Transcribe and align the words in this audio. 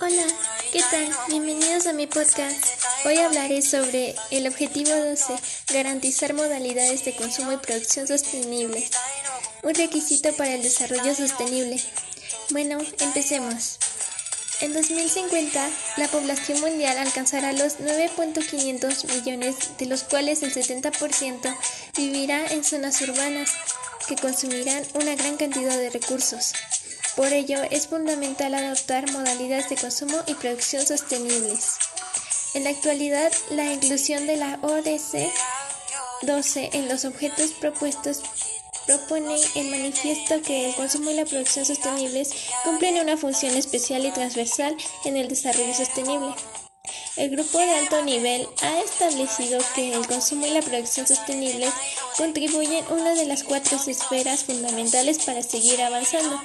Hola, 0.00 0.26
¿qué 0.72 0.82
tal? 0.90 1.08
Bienvenidos 1.28 1.86
a 1.86 1.92
mi 1.92 2.06
podcast. 2.06 2.64
Hoy 3.06 3.16
hablaré 3.16 3.62
sobre 3.62 4.14
el 4.30 4.46
objetivo 4.46 4.90
12, 4.90 5.34
garantizar 5.72 6.34
modalidades 6.34 7.04
de 7.04 7.16
consumo 7.16 7.52
y 7.52 7.56
producción 7.56 8.06
sostenible. 8.06 8.86
Un 9.62 9.74
requisito 9.74 10.34
para 10.36 10.54
el 10.54 10.62
desarrollo 10.62 11.14
sostenible. 11.14 11.80
Bueno, 12.50 12.78
empecemos. 13.00 13.78
En 14.60 14.74
2050, 14.74 15.70
la 15.96 16.08
población 16.08 16.60
mundial 16.60 16.98
alcanzará 16.98 17.52
los 17.52 17.78
9.500 17.78 19.14
millones, 19.14 19.56
de 19.78 19.86
los 19.86 20.02
cuales 20.02 20.42
el 20.42 20.52
70% 20.52 21.56
vivirá 21.96 22.46
en 22.48 22.64
zonas 22.64 23.00
urbanas, 23.00 23.50
que 24.06 24.16
consumirán 24.16 24.84
una 24.94 25.14
gran 25.14 25.36
cantidad 25.36 25.78
de 25.78 25.88
recursos. 25.88 26.52
Por 27.16 27.32
ello, 27.32 27.62
es 27.70 27.86
fundamental 27.86 28.54
adoptar 28.54 29.10
modalidades 29.12 29.68
de 29.68 29.76
consumo 29.76 30.16
y 30.26 30.34
producción 30.34 30.84
sostenibles. 30.84 31.76
En 32.54 32.64
la 32.64 32.70
actualidad, 32.70 33.32
la 33.50 33.72
inclusión 33.72 34.26
de 34.26 34.36
la 34.36 34.58
ODC 34.62 35.32
12 36.22 36.70
en 36.72 36.88
los 36.88 37.04
objetos 37.04 37.52
propuestos 37.52 38.22
propone 38.86 39.36
el 39.54 39.70
manifiesto 39.70 40.42
que 40.42 40.68
el 40.68 40.74
consumo 40.74 41.10
y 41.10 41.14
la 41.14 41.24
producción 41.24 41.64
sostenibles 41.64 42.30
cumplen 42.64 42.98
una 42.98 43.16
función 43.16 43.56
especial 43.56 44.04
y 44.04 44.10
transversal 44.10 44.76
en 45.04 45.16
el 45.16 45.28
desarrollo 45.28 45.74
sostenible. 45.74 46.34
El 47.16 47.30
grupo 47.30 47.58
de 47.58 47.70
alto 47.70 48.02
nivel 48.02 48.46
ha 48.60 48.80
establecido 48.80 49.60
que 49.74 49.94
el 49.94 50.06
consumo 50.06 50.46
y 50.46 50.50
la 50.50 50.62
producción 50.62 51.06
sostenibles 51.06 51.72
contribuyen 52.16 52.84
una 52.90 53.14
de 53.14 53.24
las 53.24 53.44
cuatro 53.44 53.78
esferas 53.86 54.44
fundamentales 54.44 55.24
para 55.24 55.42
seguir 55.42 55.80
avanzando. 55.80 56.40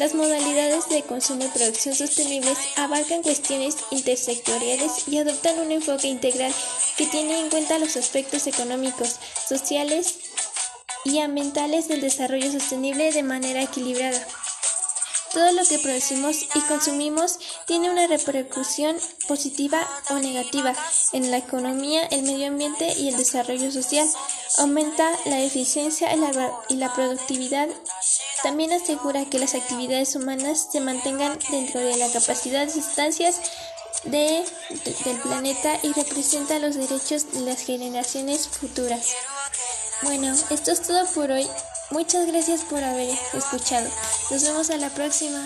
Las 0.00 0.14
modalidades 0.14 0.88
de 0.88 1.02
consumo 1.02 1.44
y 1.44 1.48
producción 1.48 1.94
sostenibles 1.94 2.56
abarcan 2.76 3.22
cuestiones 3.22 3.76
intersectoriales 3.90 5.06
y 5.08 5.18
adoptan 5.18 5.58
un 5.58 5.72
enfoque 5.72 6.08
integral 6.08 6.54
que 6.96 7.04
tiene 7.04 7.38
en 7.38 7.50
cuenta 7.50 7.78
los 7.78 7.98
aspectos 7.98 8.46
económicos, 8.46 9.16
sociales 9.46 10.14
y 11.04 11.18
ambientales 11.18 11.88
del 11.88 12.00
desarrollo 12.00 12.50
sostenible 12.50 13.12
de 13.12 13.22
manera 13.22 13.60
equilibrada. 13.62 14.26
Todo 15.34 15.52
lo 15.52 15.66
que 15.66 15.78
producimos 15.78 16.44
y 16.54 16.60
consumimos 16.60 17.38
tiene 17.66 17.90
una 17.90 18.06
repercusión 18.06 18.96
positiva 19.28 19.86
o 20.08 20.14
negativa 20.14 20.74
en 21.12 21.30
la 21.30 21.36
economía, 21.36 22.06
el 22.06 22.22
medio 22.22 22.48
ambiente 22.48 22.94
y 22.94 23.10
el 23.10 23.18
desarrollo 23.18 23.70
social. 23.70 24.08
Aumenta 24.56 25.10
la 25.26 25.42
eficiencia 25.42 26.08
y 26.70 26.76
la 26.76 26.94
productividad 26.94 27.68
también 28.42 28.72
asegura 28.72 29.24
que 29.26 29.38
las 29.38 29.54
actividades 29.54 30.16
humanas 30.16 30.68
se 30.70 30.80
mantengan 30.80 31.38
dentro 31.50 31.80
de 31.80 31.96
la 31.96 32.10
capacidad 32.10 32.66
de 32.66 32.72
instancias 32.72 33.40
de, 34.04 34.44
del 35.04 35.16
planeta 35.22 35.78
y 35.82 35.92
representa 35.92 36.58
los 36.58 36.76
derechos 36.76 37.32
de 37.32 37.40
las 37.40 37.60
generaciones 37.62 38.48
futuras. 38.48 39.14
Bueno, 40.02 40.34
esto 40.50 40.72
es 40.72 40.82
todo 40.82 41.06
por 41.14 41.30
hoy. 41.30 41.46
Muchas 41.90 42.26
gracias 42.26 42.62
por 42.62 42.82
haber 42.82 43.10
escuchado. 43.34 43.88
Nos 44.30 44.42
vemos 44.44 44.70
a 44.70 44.76
la 44.76 44.88
próxima. 44.90 45.44